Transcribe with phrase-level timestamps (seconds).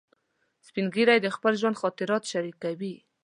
[0.67, 2.95] سپین ږیری د خپل ژوند خاطرات شریکوي